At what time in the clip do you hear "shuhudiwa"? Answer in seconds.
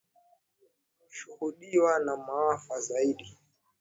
1.09-1.99